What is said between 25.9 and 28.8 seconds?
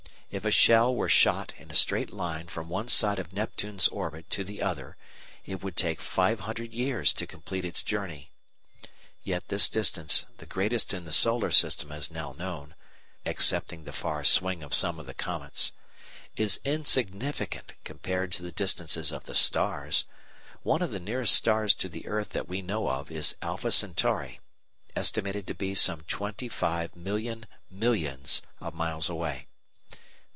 twenty five million millions of